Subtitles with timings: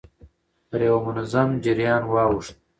[0.69, 2.55] پر يوه منظم جريان واوښت.